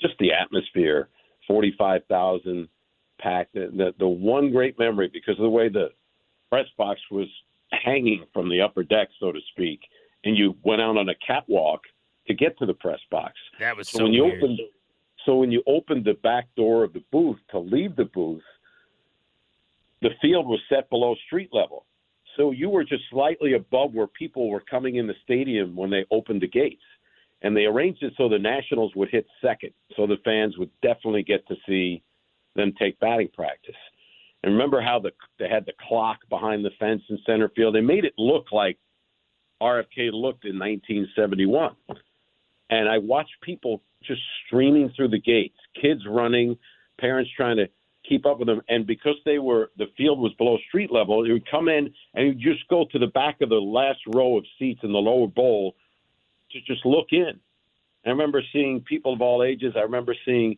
[0.00, 1.08] just the atmosphere,
[1.46, 2.68] forty-five thousand
[3.20, 3.54] packed.
[3.54, 5.88] The, the the one great memory because of the way the
[6.50, 7.28] press box was
[7.72, 9.80] hanging from the upper deck, so to speak,
[10.24, 11.82] and you went out on a catwalk
[12.26, 13.34] to get to the press box.
[13.60, 14.42] That was So, so when you weird.
[14.42, 14.60] opened,
[15.26, 18.42] so when you opened the back door of the booth to leave the booth,
[20.02, 21.86] the field was set below street level.
[22.36, 26.04] So you were just slightly above where people were coming in the stadium when they
[26.10, 26.82] opened the gates.
[27.42, 31.22] And they arranged it so the Nationals would hit second, so the fans would definitely
[31.22, 32.02] get to see
[32.56, 33.76] them take batting practice.
[34.42, 37.74] And remember how the they had the clock behind the fence in center field?
[37.74, 38.78] They made it look like
[39.62, 41.74] RFK looked in 1971
[42.70, 46.56] and I watched people just streaming through the gates, kids running,
[47.00, 47.68] parents trying to
[48.08, 48.62] keep up with them.
[48.68, 52.26] And because they were the field was below street level, you would come in and
[52.26, 55.26] you just go to the back of the last row of seats in the lower
[55.26, 55.74] bowl
[56.52, 57.38] to just look in.
[58.06, 59.74] I remember seeing people of all ages.
[59.76, 60.56] I remember seeing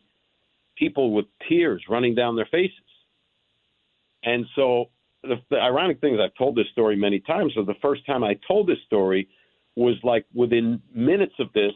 [0.77, 2.77] people with tears running down their faces.
[4.23, 4.85] And so
[5.23, 7.53] the, the ironic thing is I've told this story many times.
[7.55, 9.27] So the first time I told this story
[9.75, 11.73] was like within minutes of this,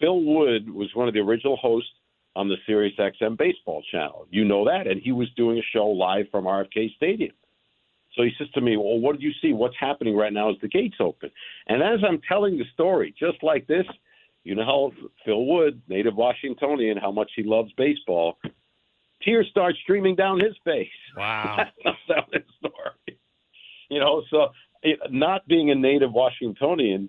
[0.00, 1.90] Phil Wood was one of the original hosts
[2.36, 4.26] on the Sirius XM baseball channel.
[4.30, 4.86] You know that.
[4.86, 7.32] And he was doing a show live from RFK Stadium.
[8.14, 9.52] So he says to me, Well, what did you see?
[9.52, 11.30] What's happening right now as the gates open?
[11.66, 13.86] And as I'm telling the story, just like this,
[14.44, 14.92] you know how
[15.24, 18.38] Phil Wood, native Washingtonian, how much he loves baseball,
[19.22, 20.88] tears start streaming down his face.
[21.16, 21.56] Wow.
[21.84, 23.18] That's not his story.
[23.88, 24.48] You know, so
[24.82, 27.08] it, not being a native Washingtonian,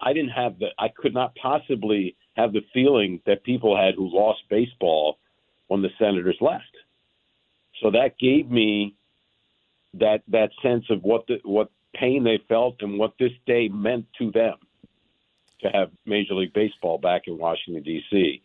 [0.00, 4.08] I didn't have the, I could not possibly have the feeling that people had who
[4.08, 5.18] lost baseball
[5.68, 6.76] when the Senators left.
[7.82, 8.94] So that gave me
[9.94, 14.06] that that sense of what the what pain they felt and what this day meant
[14.18, 14.54] to them
[15.60, 18.42] to have Major League Baseball back in Washington D.C.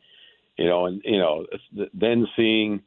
[0.58, 1.46] You know, and you know,
[1.94, 2.82] then seeing,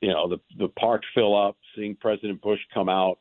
[0.00, 3.18] you know, the the park fill up, seeing President Bush come out.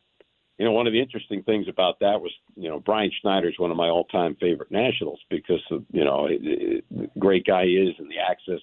[0.58, 3.60] You know, one of the interesting things about that was, you know, Brian Schneider is
[3.60, 7.76] one of my all-time favorite Nationals because of, you know, it, it, great guy he
[7.76, 8.62] is and the access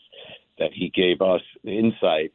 [0.59, 2.33] that he gave us, insight.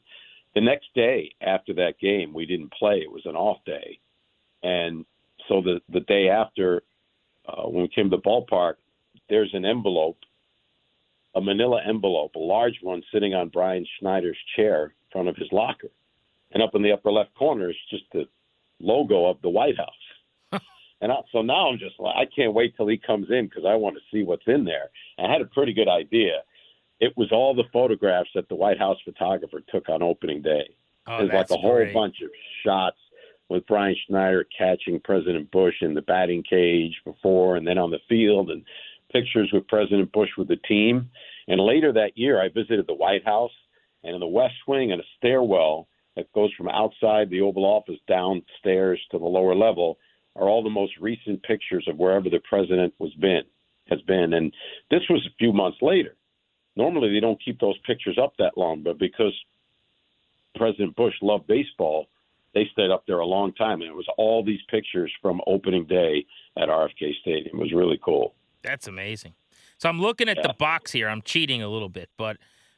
[0.53, 3.99] The next day after that game, we didn't play; it was an off day,
[4.63, 5.05] and
[5.47, 6.83] so the the day after,
[7.47, 8.75] uh, when we came to the ballpark,
[9.29, 10.17] there's an envelope,
[11.35, 15.51] a manila envelope, a large one sitting on Brian Schneider's chair in front of his
[15.51, 15.89] locker.
[16.51, 18.27] And up in the upper left corner is just the
[18.79, 20.61] logo of the White House.
[21.01, 23.63] and I, so now I'm just like, I can't wait till he comes in because
[23.67, 24.89] I want to see what's in there.
[25.19, 26.41] I had a pretty good idea.
[26.99, 30.75] It was all the photographs that the White House photographer took on opening day.
[31.07, 31.93] Oh, There's like a whole great.
[31.93, 32.29] bunch of
[32.65, 32.97] shots
[33.49, 37.99] with Brian Schneider catching President Bush in the batting cage before and then on the
[38.09, 38.63] field and
[39.11, 41.09] pictures with President Bush with the team.
[41.47, 43.53] And later that year, I visited the White House,
[44.03, 47.99] and in the West Wing, in a stairwell that goes from outside the Oval Office
[48.07, 49.99] downstairs to the lower level,
[50.35, 53.43] are all the most recent pictures of wherever the president was been
[53.87, 54.33] has been.
[54.33, 54.51] And
[54.91, 56.15] this was a few months later.
[56.75, 59.33] Normally, they don't keep those pictures up that long, but because
[60.55, 62.07] President Bush loved baseball,
[62.53, 65.85] they stayed up there a long time, and it was all these pictures from opening
[65.85, 66.25] day
[66.57, 67.57] at RFK Stadium.
[67.57, 68.33] It was really cool.
[68.63, 69.33] That's amazing.
[69.77, 70.47] So I'm looking at Yeah.
[70.47, 71.07] the box here.
[71.07, 72.37] I'm cheating a little bit, but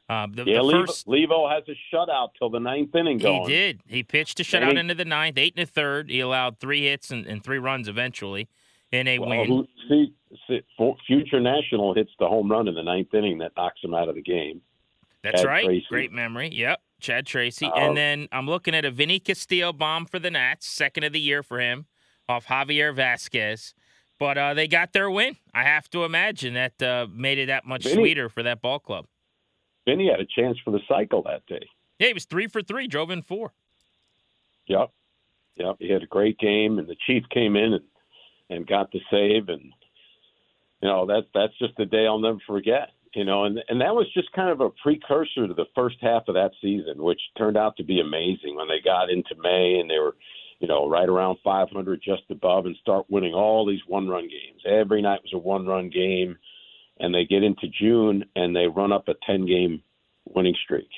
[0.09, 3.43] uh, the, yeah, the Livo, first Livo has a shutout till the ninth inning going.
[3.43, 3.81] he did.
[3.87, 6.09] He pitched a shutout he- into the ninth, eight and a third.
[6.09, 8.49] He allowed three hits and, and three runs eventually
[8.91, 9.67] in a Well, win.
[9.87, 10.13] see,
[10.47, 13.93] see, for- future national hits the home run in the ninth inning that knocks him
[13.93, 14.61] out of the game.
[15.21, 15.65] That's Chad right.
[15.65, 15.85] Tracy.
[15.89, 16.49] Great memory.
[16.53, 16.79] Yep.
[17.01, 17.65] Chad Tracy.
[17.67, 17.71] Oh.
[17.77, 21.19] and then I'm looking at a Vinny Castilla bomb for the Nats, second of the
[21.19, 21.85] year for him,
[22.27, 23.73] off Javier Vázquez.
[24.17, 25.37] But uh, they got their win.
[25.53, 28.79] I have to imagine that uh, made it that much Vinny- sweeter for that ball
[28.79, 29.05] club.
[29.89, 31.67] Vinny had a chance for the cycle that day.
[31.97, 33.53] Yeah, he was three for three, drove in four.
[34.67, 34.91] Yep,
[35.55, 35.75] yep.
[35.79, 37.83] He had a great game, and the Chief came in and
[38.51, 39.73] and got the save, and
[40.81, 42.91] you know that's that's just a day I'll never forget.
[43.15, 46.27] You know, and and that was just kind of a precursor to the first half
[46.27, 49.89] of that season, which turned out to be amazing when they got into May and
[49.89, 50.15] they were,
[50.59, 54.61] you know, right around 500, just above, and start winning all these one-run games.
[54.65, 56.37] Every night was a one-run game,
[56.99, 59.81] and they get into June and they run up a 10-game
[60.25, 60.89] winning streak.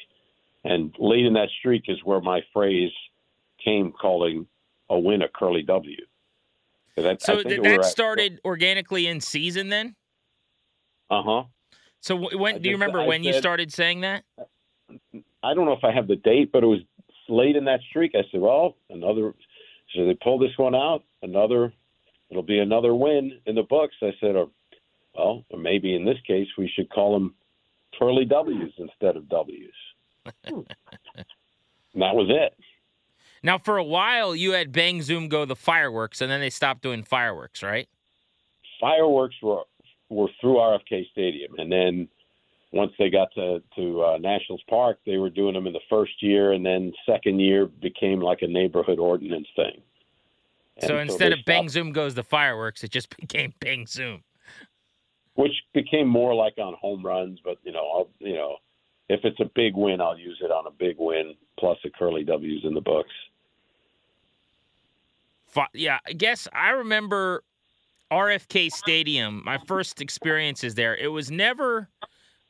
[0.63, 2.91] And late in that streak is where my phrase
[3.63, 4.47] came calling
[4.89, 5.97] a win a curly W.
[7.19, 9.95] So th- that started organically in season then?
[11.09, 11.43] Uh huh.
[12.01, 14.23] So when I do you remember I when you started saying that?
[15.43, 16.81] I don't know if I have the date, but it was
[17.29, 18.11] late in that streak.
[18.13, 19.33] I said, well, another.
[19.95, 21.73] So they pull this one out, another.
[22.29, 23.95] It'll be another win in the books.
[24.01, 24.49] I said, or,
[25.15, 27.33] well, or maybe in this case we should call them
[27.97, 29.71] curly W's instead of W's.
[30.45, 30.65] and
[31.95, 32.55] that was it.
[33.43, 36.83] Now, for a while, you had Bang Zoom go the fireworks, and then they stopped
[36.83, 37.89] doing fireworks, right?
[38.79, 39.63] Fireworks were
[40.09, 42.07] were through RFK Stadium, and then
[42.71, 46.21] once they got to to uh, Nationals Park, they were doing them in the first
[46.21, 49.81] year, and then second year became like a neighborhood ordinance thing.
[50.77, 54.23] And so instead they of Bang Zoom goes the fireworks, it just became Bang Zoom.
[55.35, 58.57] Which became more like on home runs, but you know, I'll, you know,
[59.09, 62.23] if it's a big win, I'll use it on a big win plus a curly
[62.23, 63.11] W's in the books.
[65.73, 67.43] Yeah, I guess I remember
[68.11, 69.41] RFK Stadium.
[69.45, 70.95] My first experiences there.
[70.95, 71.89] It was never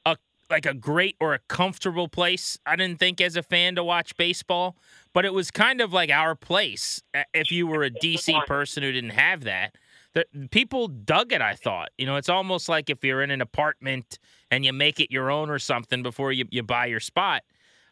[0.06, 0.18] a
[0.50, 2.60] like a great or a comfortable place.
[2.66, 4.76] I didn't think as a fan to watch baseball,
[5.14, 7.02] but it was kind of like our place.
[7.34, 9.76] If you were a DC person who didn't have that,
[10.14, 11.42] the, people dug it.
[11.42, 14.20] I thought, you know, it's almost like if you're in an apartment
[14.50, 17.44] and you make it your own or something before you, you buy your spot.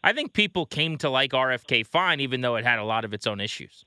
[0.02, 3.12] I think people came to like RFK fine, even though it had a lot of
[3.12, 3.84] its own issues.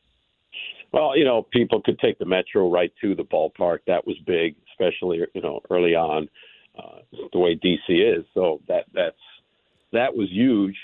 [0.91, 3.79] Well, you know, people could take the metro right to the ballpark.
[3.87, 6.29] That was big, especially you know early on,
[6.77, 6.99] uh,
[7.31, 8.25] the way DC is.
[8.35, 9.17] So that that's
[9.91, 10.77] that was huge.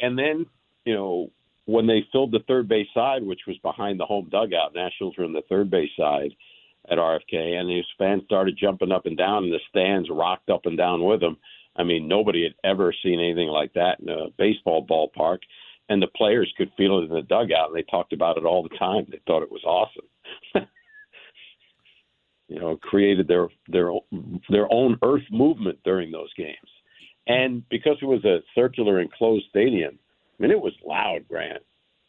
[0.00, 0.46] And then
[0.84, 1.30] you know
[1.66, 5.24] when they filled the third base side, which was behind the home dugout, Nationals were
[5.24, 6.32] in the third base side
[6.90, 10.66] at RFK, and his fans started jumping up and down, and the stands rocked up
[10.66, 11.36] and down with them.
[11.76, 15.38] I mean, nobody had ever seen anything like that in a baseball ballpark
[15.88, 17.68] and the players could feel it in the dugout.
[17.68, 19.06] And they talked about it all the time.
[19.10, 20.06] They thought it was awesome.
[22.48, 23.90] you know, created their their
[24.48, 26.56] their own earth movement during those games.
[27.26, 29.98] And because it was a circular enclosed stadium,
[30.38, 31.62] I mean, it was loud, Grant.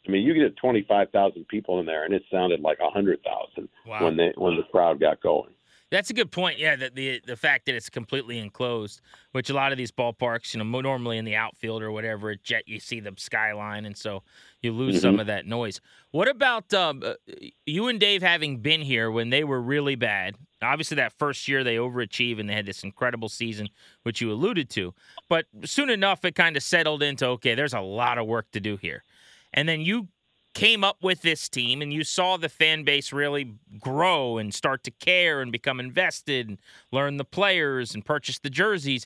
[0.09, 4.03] I mean, you get 25,000 people in there, and it sounded like 100,000 wow.
[4.03, 5.51] when they when the crowd got going.
[5.91, 6.59] That's a good point.
[6.59, 10.53] Yeah, the, the the fact that it's completely enclosed, which a lot of these ballparks,
[10.53, 14.21] you know, normally in the outfield or whatever, jet you see the skyline, and so
[14.61, 15.01] you lose mm-hmm.
[15.01, 15.81] some of that noise.
[16.11, 17.13] What about um, uh,
[17.65, 20.35] you and Dave having been here when they were really bad?
[20.61, 23.69] Obviously, that first year they overachieved and they had this incredible season,
[24.03, 24.93] which you alluded to.
[25.27, 28.59] But soon enough, it kind of settled into okay, there's a lot of work to
[28.59, 29.03] do here,
[29.53, 30.07] and then you
[30.53, 34.83] came up with this team and you saw the fan base really grow and start
[34.83, 36.57] to care and become invested and
[36.91, 39.05] learn the players and purchase the jerseys.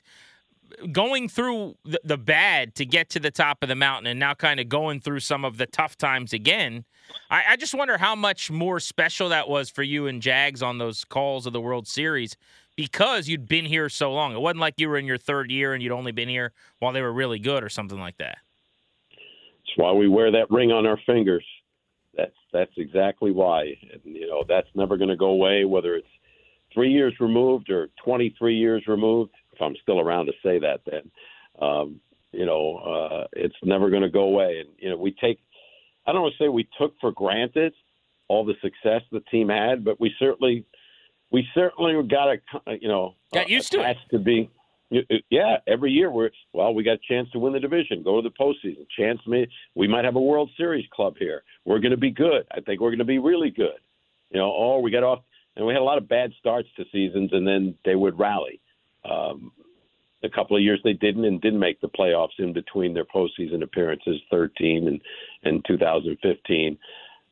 [0.90, 4.34] Going through the, the bad to get to the top of the mountain and now
[4.34, 6.84] kind of going through some of the tough times again
[7.30, 10.78] I, I just wonder how much more special that was for you and Jags on
[10.78, 12.36] those calls of the world series
[12.76, 14.34] because you'd been here so long.
[14.34, 16.92] It wasn't like you were in your third year and you'd only been here while
[16.92, 18.38] they were really good or something like that
[19.74, 21.44] that's why we wear that ring on our fingers.
[22.16, 23.74] That's that's exactly why.
[23.92, 26.06] And, you know, that's never going to go away, whether it's
[26.72, 29.32] three years removed or 23 years removed.
[29.52, 31.10] If I'm still around to say that, then
[31.60, 32.00] um,
[32.32, 34.60] you know, uh, it's never going to go away.
[34.60, 35.38] And you know, we take.
[36.06, 37.72] I don't want to say we took for granted
[38.28, 40.64] all the success the team had, but we certainly,
[41.30, 42.38] we certainly got a,
[42.78, 44.50] you know, got used to it to be
[45.30, 48.28] yeah, every year we're well, we got a chance to win the division, go to
[48.28, 48.86] the postseason.
[48.96, 51.42] Chance me, we might have a World Series club here.
[51.64, 52.46] We're going to be good.
[52.52, 53.78] I think we're going to be really good.
[54.30, 55.20] You know, oh, we got off,
[55.56, 58.60] and we had a lot of bad starts to seasons, and then they would rally.
[59.08, 59.52] Um,
[60.22, 63.62] a couple of years they didn't and didn't make the playoffs in between their postseason
[63.62, 65.00] appearances, 13 and
[65.44, 66.78] and 2015.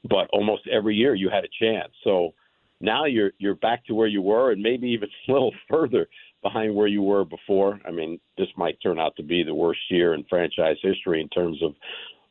[0.08, 1.92] But almost every year you had a chance.
[2.04, 2.34] So
[2.80, 6.08] now you're you're back to where you were, and maybe even a little further
[6.42, 7.80] behind where you were before.
[7.86, 11.28] I mean, this might turn out to be the worst year in franchise history in
[11.28, 11.74] terms of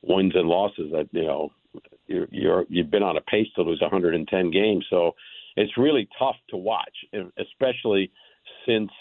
[0.02, 0.92] wins and losses.
[0.92, 1.52] That you know,
[2.08, 5.14] you're, you're you've been on a pace to lose 110 games, so
[5.56, 6.96] it's really tough to watch,
[7.38, 8.12] especially
[8.66, 8.92] since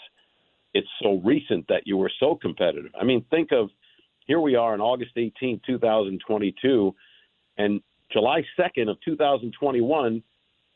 [0.73, 2.91] it's so recent that you were so competitive.
[2.99, 3.69] I mean, think of
[4.25, 6.95] here we are on August 18, 2022,
[7.57, 10.23] and July 2nd of 2021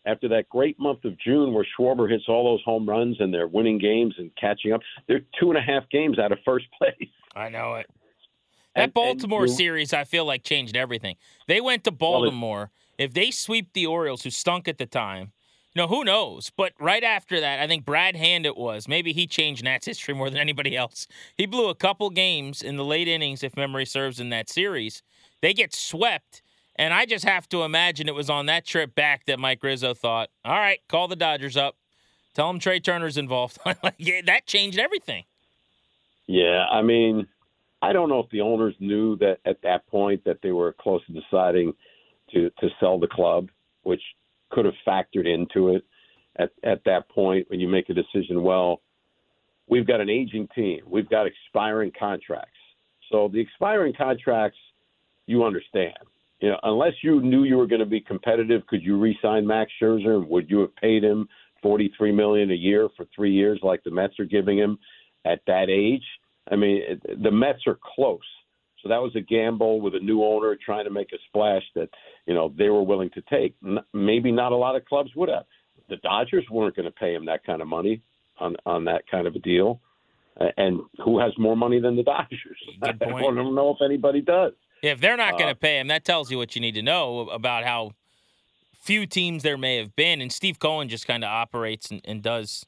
[0.05, 3.47] after that great month of June where Schwarber hits all those home runs and they're
[3.47, 4.81] winning games and catching up.
[5.07, 7.09] They're two and a half games out of first place.
[7.35, 7.87] I know it.
[8.75, 11.15] That and, Baltimore and series, I feel like changed everything.
[11.47, 12.57] They went to Baltimore.
[12.57, 15.31] Well, if they sweep the Orioles, who stunk at the time,
[15.73, 16.51] you know, who knows?
[16.55, 18.87] But right after that, I think Brad Hand it was.
[18.87, 21.07] Maybe he changed Nats history more than anybody else.
[21.37, 25.03] He blew a couple games in the late innings, if memory serves, in that series.
[25.41, 26.41] They get swept
[26.77, 29.93] and I just have to imagine it was on that trip back that Mike Rizzo
[29.93, 31.75] thought, all right, call the Dodgers up.
[32.33, 33.57] Tell them Trea Turner's involved.
[33.97, 35.23] yeah, that changed everything.
[36.27, 37.27] Yeah, I mean,
[37.81, 41.01] I don't know if the owners knew that at that point that they were close
[41.05, 41.73] to deciding
[42.33, 43.49] to to sell the club,
[43.83, 44.01] which
[44.49, 45.85] could have factored into it
[46.35, 48.43] at at that point when you make a decision.
[48.43, 48.81] Well,
[49.67, 52.51] we've got an aging team, we've got expiring contracts.
[53.11, 54.57] So the expiring contracts,
[55.27, 55.93] you understand
[56.39, 59.71] you know, unless you knew you were going to be competitive, could you re-sign Max
[59.81, 60.25] Scherzer?
[60.27, 61.27] Would you have paid him
[61.61, 64.77] forty-three million a year for three years, like the Mets are giving him
[65.25, 66.03] at that age?
[66.51, 66.81] I mean,
[67.23, 68.19] the Mets are close,
[68.83, 71.89] so that was a gamble with a new owner trying to make a splash that
[72.25, 73.55] you know they were willing to take.
[73.93, 75.45] Maybe not a lot of clubs would have.
[75.89, 78.01] The Dodgers weren't going to pay him that kind of money
[78.39, 79.79] on on that kind of a deal.
[80.57, 82.59] And who has more money than the Dodgers?
[82.83, 84.51] I don't know if anybody does.
[84.85, 86.83] If they're not going to uh, pay him, that tells you what you need to
[86.83, 87.93] know about how
[88.79, 90.21] few teams there may have been.
[90.21, 92.67] And Steve Cohen just kind of operates and, and, does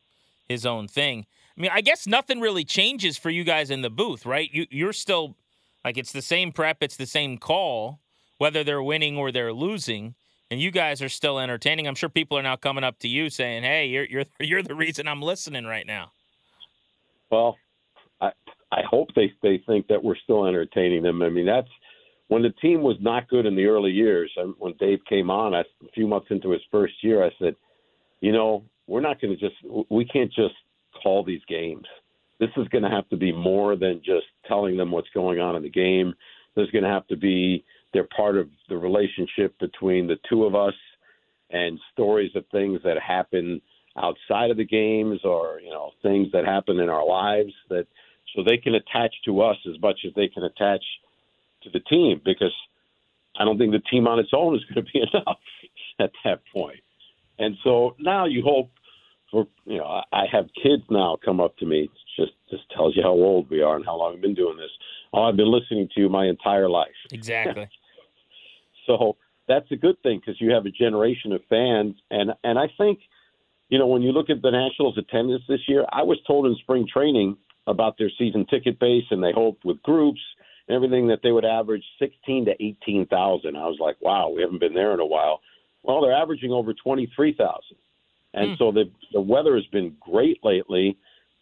[0.49, 1.27] his own thing.
[1.55, 4.49] I mean, I guess nothing really changes for you guys in the booth, right?
[4.51, 5.35] You, you're still
[5.85, 7.99] like it's the same prep, it's the same call,
[8.39, 10.15] whether they're winning or they're losing.
[10.49, 11.87] And you guys are still entertaining.
[11.87, 14.75] I'm sure people are now coming up to you saying, "Hey, you're you're you're the
[14.75, 16.11] reason I'm listening right now."
[17.29, 17.57] Well,
[18.21, 18.31] I
[18.71, 21.21] I hope they they think that we're still entertaining them.
[21.21, 21.69] I mean, that's
[22.27, 25.61] when the team was not good in the early years, when Dave came on, I,
[25.61, 27.55] a few months into his first year, I said,
[28.19, 29.55] you know, we're not going to just,
[29.89, 30.55] we can't just
[31.01, 31.85] call these games.
[32.39, 35.55] This is going to have to be more than just telling them what's going on
[35.55, 36.13] in the game.
[36.55, 40.53] There's going to have to be, they're part of the relationship between the two of
[40.53, 40.73] us
[41.49, 43.61] and stories of things that happen
[43.97, 47.87] outside of the games or, you know, things that happen in our lives that,
[48.35, 50.83] so they can attach to us as much as they can attach–
[51.63, 52.53] to the team because
[53.39, 55.39] I don't think the team on its own is going to be enough
[55.99, 56.79] at that point.
[57.39, 58.69] And so now you hope
[59.31, 61.89] for you know, I, have kids now come up to me.
[62.17, 64.71] Just just tells you how old we are and how long I've been doing this.
[65.13, 66.87] Oh, I've been listening to you my entire life.
[67.11, 67.67] Exactly.
[68.87, 72.67] so that's a good thing because you have a generation of fans, and and I
[72.77, 72.99] think,
[73.69, 76.55] you know, when you look at the Nationals' attendance this year, I was told in
[76.55, 77.37] spring training
[77.67, 80.21] about their season ticket base, and they hope with groups
[80.69, 83.55] everything that they would average sixteen to eighteen thousand.
[83.55, 85.41] I was like, wow, we haven't been there in a while.
[85.83, 87.77] Well, they're averaging over twenty three thousand,
[88.33, 88.57] and Mm.
[88.57, 90.97] so the the weather has been great lately,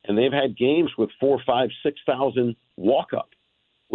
[0.05, 3.29] and they've had games with four, five, six thousand walk up,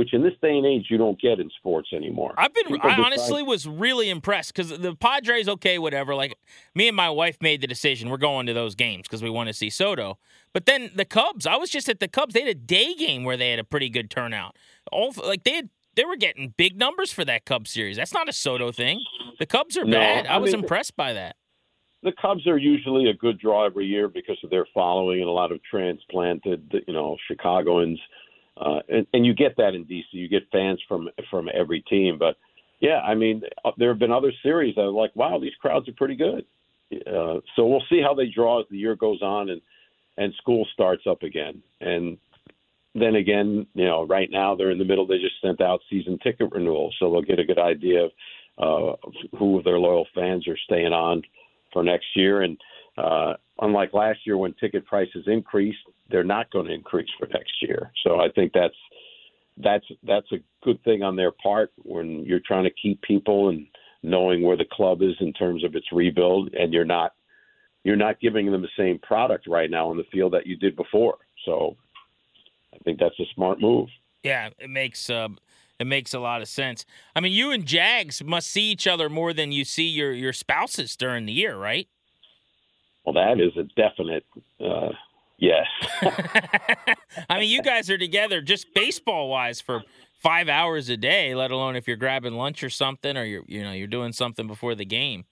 [0.00, 2.32] which in this day and age you don't get in sports anymore.
[2.38, 2.64] I've been.
[2.68, 6.14] People I decide- honestly was really impressed because the Padres, okay, whatever.
[6.14, 6.38] Like
[6.74, 8.08] me and my wife made the decision.
[8.08, 10.18] We're going to those games because we want to see Soto.
[10.54, 11.46] But then the Cubs.
[11.46, 12.32] I was just at the Cubs.
[12.32, 14.56] They had a day game where they had a pretty good turnout.
[14.90, 15.68] All like they had.
[15.96, 17.96] They were getting big numbers for that Cubs series.
[17.98, 19.00] That's not a Soto thing.
[19.38, 20.26] The Cubs are No, bad.
[20.26, 21.36] I, I was mean- impressed by that.
[22.02, 25.32] the Cubs are usually a good draw every year because of their following and a
[25.32, 27.98] lot of transplanted, you know, Chicagoans,
[28.60, 30.04] uh, and, and you get that in DC.
[30.12, 32.36] You get fans from from every team, but
[32.80, 35.88] yeah, I mean, uh, there have been other series that are like, wow, these crowds
[35.88, 36.44] are pretty good.
[36.92, 39.60] Uh, so we'll see how they draw as the year goes on and
[40.16, 41.62] and school starts up again.
[41.80, 42.18] And
[42.94, 45.06] then again, you know, right now they're in the middle.
[45.06, 48.10] They just sent out season ticket renewals, so they'll get a good idea of
[48.58, 51.22] uh, who of their loyal fans are staying on
[51.72, 52.42] for next year.
[52.42, 52.58] And
[52.96, 55.78] uh, unlike last year when ticket prices increased,
[56.10, 57.90] they're not going to increase for next year.
[58.04, 58.74] So I think that's
[59.56, 63.66] that's that's a good thing on their part when you're trying to keep people and
[64.02, 67.12] knowing where the club is in terms of its rebuild, and you're not
[67.84, 70.76] you're not giving them the same product right now on the field that you did
[70.76, 71.18] before.
[71.44, 71.76] So
[72.74, 73.88] I think that's a smart move.
[74.22, 75.28] Yeah, it makes uh,
[75.78, 76.84] it makes a lot of sense.
[77.16, 80.32] I mean, you and Jags must see each other more than you see your your
[80.32, 81.88] spouses during the year, right?
[83.10, 84.24] Well, that is a definite
[84.64, 84.90] uh,
[85.38, 85.66] yes.
[87.28, 89.82] I mean, you guys are together just baseball wise for
[90.22, 93.62] five hours a day, let alone if you're grabbing lunch or something, or you're you
[93.64, 95.24] know you're doing something before the game.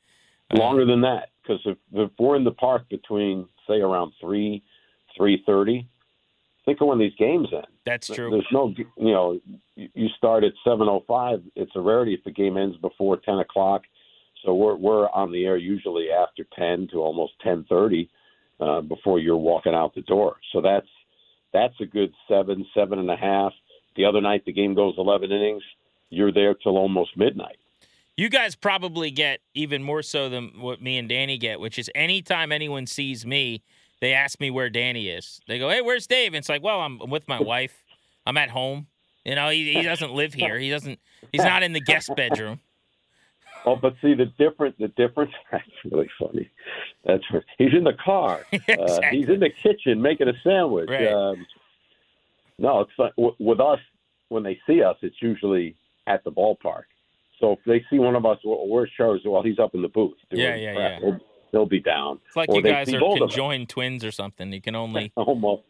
[0.52, 4.62] longer than that because if, if we're in the park between say around three
[5.16, 5.86] three thirty
[6.64, 8.30] think of when these games end That's true.
[8.30, 9.38] there's no you know
[9.76, 13.18] you you start at seven oh five it's a rarity if the game ends before
[13.18, 13.82] ten o'clock
[14.44, 18.08] so we're we're on the air usually after ten to almost ten thirty
[18.60, 20.88] uh, before you're walking out the door so that's
[21.52, 23.52] that's a good seven seven and a half
[23.96, 25.62] the other night the game goes eleven innings
[26.10, 27.58] you're there till almost midnight
[28.16, 31.88] You guys probably get even more so than what me and Danny get, which is
[31.94, 33.62] anytime anyone sees me,
[34.00, 35.40] they ask me where Danny is.
[35.46, 37.84] They go, "Hey, where's Dave?" And it's like, "Well, I'm with my wife.
[38.26, 38.88] I'm at home.
[39.24, 40.58] You know, he, he doesn't live here.
[40.58, 40.98] He doesn't.
[41.30, 42.58] He's not in the guest bedroom."
[43.68, 45.32] Oh, but see the different the difference.
[45.52, 46.48] That's really funny.
[47.04, 47.42] That's right.
[47.58, 48.40] he's in the car.
[48.52, 50.88] uh, he's in the kitchen making a sandwich.
[50.88, 51.06] Right.
[51.12, 51.46] Um,
[52.58, 53.78] no, it's like w- with us
[54.30, 56.84] when they see us, it's usually at the ballpark.
[57.40, 59.20] So if they see one of us, well, where's Charles?
[59.24, 60.16] Well, he's up in the booth.
[60.30, 60.90] doing Yeah, yeah, prep.
[60.90, 60.98] yeah.
[61.00, 61.18] He'll,
[61.52, 62.18] he'll be down.
[62.26, 63.30] It's like Or you guys are both of us.
[63.30, 64.52] conjoined twins or something.
[64.52, 65.62] You can only Almost.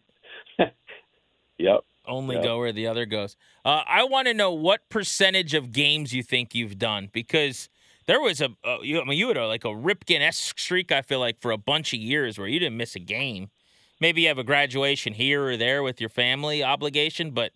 [1.58, 1.84] yep.
[2.06, 2.44] only Yep.
[2.44, 3.36] go where the other goes.
[3.64, 7.68] Uh, I want to know what percentage of games you think you've done because
[8.08, 10.90] there was a, uh, you, I mean, you had a, like a Ripken esque streak.
[10.90, 13.50] I feel like for a bunch of years where you didn't miss a game.
[14.00, 17.52] Maybe you have a graduation here or there with your family obligation, but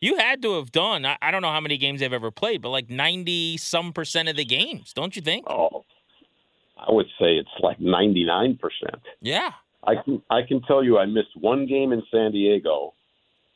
[0.00, 1.04] you had to have done.
[1.04, 4.28] I, I don't know how many games they've ever played, but like ninety some percent
[4.28, 5.46] of the games, don't you think?
[5.50, 5.84] Oh,
[6.78, 9.02] I would say it's like ninety nine percent.
[9.20, 9.50] Yeah.
[9.84, 12.94] I can I can tell you I missed one game in San Diego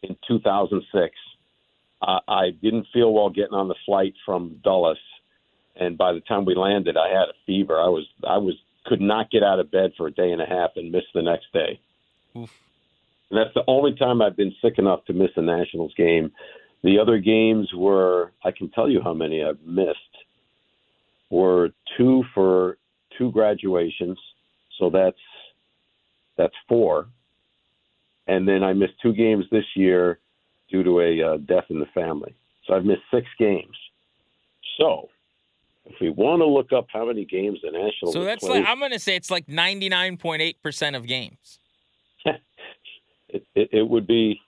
[0.03, 1.15] in 2006.
[2.03, 4.99] Uh, I didn't feel well getting on the flight from Dulles,
[5.77, 7.79] and by the time we landed, I had a fever.
[7.79, 8.55] I was I was
[8.87, 11.23] could not get out of bed for a day and a half and missed the
[11.23, 11.81] next day.
[12.37, 12.51] Oof.
[13.31, 16.31] And that's the only time I've been sick enough to miss a Nationals game.
[16.83, 19.99] The other games were I can tell you how many I've missed
[21.31, 22.79] were two for
[23.19, 24.19] two graduations,
[24.79, 25.17] so that's
[26.37, 27.09] that's four.
[28.27, 30.19] And then I missed two games this year
[30.71, 32.35] due to a uh, death in the family.
[32.67, 33.77] So I've missed six games.
[34.79, 35.09] So
[35.87, 38.69] if we want to look up how many games the Nationals So that's played, like
[38.69, 41.59] I'm going to say it's like ninety nine point eight percent of games.
[42.25, 44.41] it, it, it would be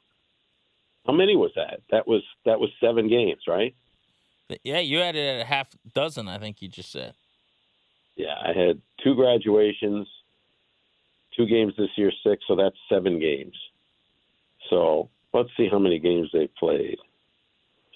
[1.06, 1.80] how many was that?
[1.90, 3.74] That was that was seven games, right?
[4.64, 6.28] Yeah, you had it at a half dozen.
[6.28, 7.14] I think you just said.
[8.16, 10.08] Yeah, I had two graduations,
[11.36, 13.54] two games this year, six, so that's seven games.
[14.70, 16.98] So let's see how many games they played.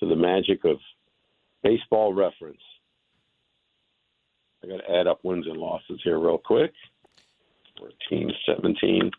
[0.01, 0.79] To the magic of
[1.63, 2.63] baseball reference.
[4.63, 6.73] I got to add up wins and losses here real quick.
[7.79, 9.11] 14, 17.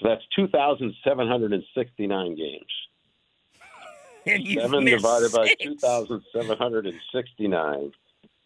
[0.00, 2.64] So that's 2,769 games.
[4.26, 7.92] And Seven missed divided by 2,769.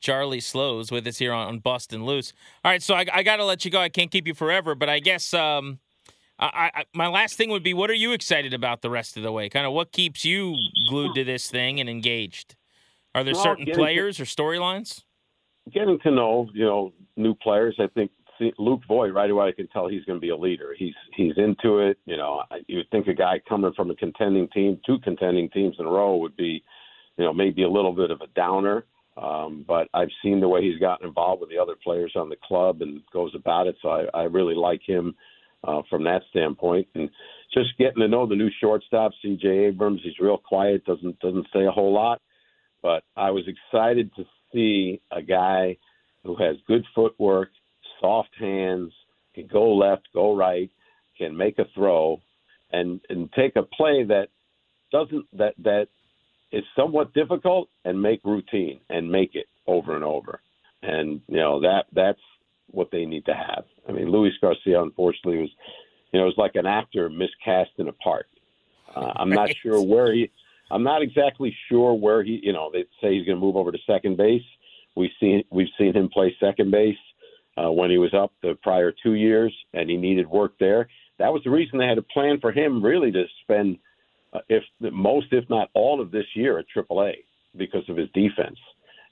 [0.00, 2.34] Charlie Slowes with us here on, on Bustin' Loose.
[2.62, 3.80] All right, so I, I got to let you go.
[3.80, 5.78] I can't keep you forever, but I guess um,
[6.38, 9.22] I, I, my last thing would be what are you excited about the rest of
[9.22, 9.48] the way?
[9.48, 10.58] Kind of what keeps you
[10.90, 12.54] glued to this thing and engaged?
[13.14, 15.04] Are there Well, certain getting to- players or storylines?
[15.72, 17.76] Getting to know, you know, new players.
[17.78, 19.48] I think see, Luke Voit right away.
[19.48, 20.74] I can tell he's going to be a leader.
[20.76, 21.98] He's he's into it.
[22.06, 25.76] You know, you would think a guy coming from a contending team, two contending teams
[25.78, 26.62] in a row, would be,
[27.16, 28.84] you know, maybe a little bit of a downer.
[29.16, 32.36] Um, but I've seen the way he's gotten involved with the other players on the
[32.42, 33.76] club and goes about it.
[33.80, 35.14] So I, I really like him
[35.62, 36.88] uh, from that standpoint.
[36.94, 37.08] And
[37.52, 39.48] just getting to know the new shortstop, C.J.
[39.48, 40.00] Abrams.
[40.02, 42.20] He's real quiet, doesn't doesn't say a whole lot.
[42.82, 45.78] But I was excited to see a guy
[46.24, 47.50] who has good footwork,
[48.04, 48.92] soft hands,
[49.34, 50.70] can go left, go right,
[51.16, 52.20] can make a throw,
[52.72, 54.28] and and take a play that
[54.92, 55.86] doesn't that that
[56.52, 60.40] is somewhat difficult and make routine and make it over and over.
[60.82, 62.20] And you know that that's
[62.70, 63.64] what they need to have.
[63.88, 65.50] I mean, Luis Garcia unfortunately was,
[66.12, 68.26] you know, it was like an actor miscast in a part.
[68.94, 69.56] Uh, I'm not Right.
[69.62, 70.30] sure where he.
[70.70, 72.40] I'm not exactly sure where he.
[72.42, 74.42] You know, they say he's going to move over to second base.
[74.94, 76.96] We've seen we've seen him play second base
[77.56, 80.88] uh, when he was up the prior two years, and he needed work there.
[81.18, 83.78] That was the reason they had a plan for him, really, to spend
[84.32, 87.14] uh, if most, if not all, of this year at AAA
[87.56, 88.58] because of his defense.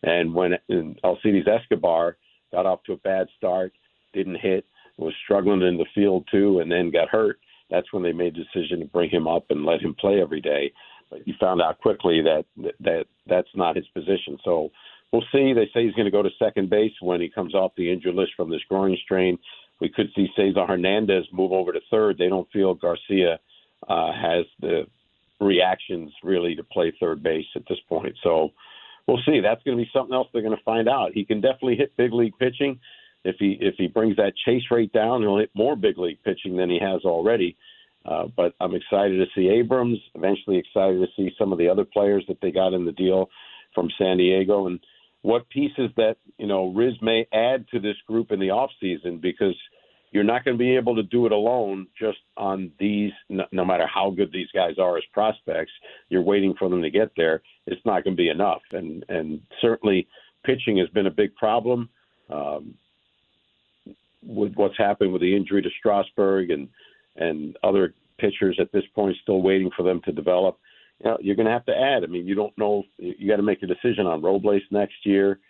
[0.02, 2.16] And when and Alcides Escobar
[2.50, 3.72] got off to a bad start,
[4.12, 4.66] didn't hit,
[4.98, 7.38] was struggling in the field too, and then got hurt.
[7.70, 10.40] That's when they made the decision to bring him up and let him play every
[10.40, 10.72] day.
[11.10, 12.44] But you found out quickly that
[12.80, 14.38] that that's not his position.
[14.44, 14.70] So
[15.12, 15.52] we'll see.
[15.52, 18.14] They say he's going to go to second base when he comes off the injured
[18.14, 19.38] list from this groin strain.
[19.80, 22.18] We could see Cesar Hernandez move over to third.
[22.18, 23.38] They don't feel Garcia
[23.88, 24.86] uh, has the
[25.40, 28.14] reactions really to play third base at this point.
[28.22, 28.50] So
[29.06, 29.40] we'll see.
[29.40, 31.12] That's going to be something else they're going to find out.
[31.12, 32.78] He can definitely hit big league pitching.
[33.24, 36.56] If he if he brings that chase rate down, he'll hit more big league pitching
[36.56, 37.56] than he has already.
[38.04, 39.98] Uh, but I'm excited to see Abrams.
[40.14, 43.30] Eventually, excited to see some of the other players that they got in the deal
[43.74, 44.80] from San Diego and
[45.22, 49.18] what pieces that you know Riz may add to this group in the off season
[49.18, 49.56] because
[50.10, 53.64] you're not going to be able to do it alone just on these no, no
[53.64, 55.72] matter how good these guys are as prospects
[56.08, 58.62] you're waiting for them to get there it's not going to be enough.
[58.72, 60.08] And and certainly
[60.44, 61.88] pitching has been a big problem
[62.30, 62.74] um,
[64.22, 66.68] with what's happened with the injury to Strasburg and
[67.16, 70.58] and other pitchers at this point still waiting for them to develop
[71.02, 72.04] you know, you're going to have to add.
[72.04, 72.84] I mean, you don't know.
[72.98, 75.40] You got to make a decision on Robles next year.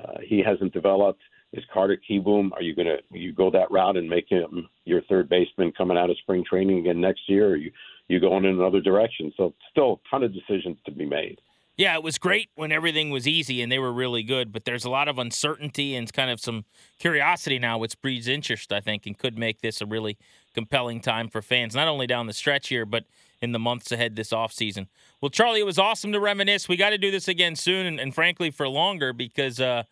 [0.00, 1.20] Uh, he hasn't developed.
[1.52, 2.50] Is Carter Kieboom?
[2.52, 5.98] Are you going to you go that route and make him your third baseman coming
[5.98, 7.50] out of spring training again next year?
[7.50, 7.70] Or you
[8.08, 9.32] you going in another direction?
[9.36, 11.40] So still a ton of decisions to be made.
[11.76, 14.84] Yeah, it was great when everything was easy and they were really good, but there's
[14.84, 16.64] a lot of uncertainty and kind of some
[16.98, 20.18] curiosity now, which breeds interest, I think, and could make this a really
[20.54, 23.04] compelling time for fans, not only down the stretch here, but
[23.42, 24.86] in the months ahead this offseason.
[25.20, 26.68] Well, Charlie, it was awesome to reminisce.
[26.68, 29.82] We got to do this again soon and, and frankly, for longer because uh,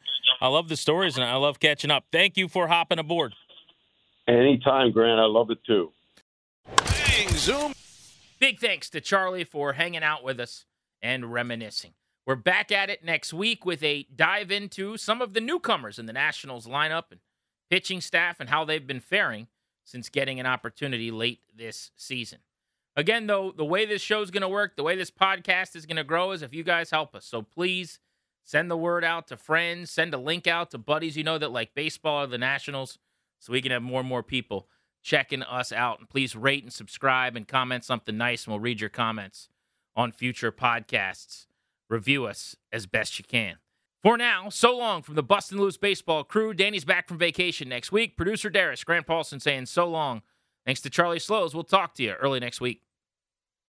[0.40, 2.05] I love the stories and I love catching up.
[2.12, 3.34] Thank you for hopping aboard.
[4.28, 5.20] Anytime, Grant.
[5.20, 5.90] I love it too.
[6.76, 7.74] Bang, zoom.
[8.38, 10.64] Big thanks to Charlie for hanging out with us
[11.03, 11.92] and reminiscing.
[12.24, 16.07] We're back at it next week with a dive into some of the newcomers in
[16.07, 17.20] the Nationals lineup and
[17.68, 19.48] pitching staff and how they've been faring
[19.84, 22.38] since getting an opportunity late this season.
[22.97, 25.97] Again, though, the way this show's going to work, the way this podcast is going
[25.97, 27.24] to grow is if you guys help us.
[27.24, 28.01] So please
[28.45, 31.53] send the word out to friends, send a link out to buddies you know that
[31.53, 32.99] like baseball or the Nationals
[33.38, 34.68] so we can have more and more people
[35.03, 36.01] checking us out.
[36.01, 39.49] And please rate and subscribe and comment something nice, and we'll read your comments
[39.97, 41.47] on future podcasts.
[41.88, 43.57] Review us as best you can.
[44.03, 46.55] For now, so long from the Bustin' Loose baseball crew.
[46.55, 48.16] Danny's back from vacation next week.
[48.16, 50.22] Producer Darius, Grant Paulsen saying so long.
[50.64, 51.54] Thanks to Charlie Slowes.
[51.54, 52.82] We'll talk to you early next week.